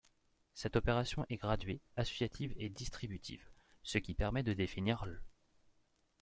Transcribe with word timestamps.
Cette 0.55 0.77
opération 0.77 1.27
est 1.29 1.37
graduée, 1.37 1.79
associative 1.95 2.53
et 2.57 2.69
distributive, 2.69 3.45
ce 3.83 3.99
qui 3.99 4.15
permet 4.15 4.41
de 4.41 4.53
définir 4.53 5.05
l'. 5.05 5.19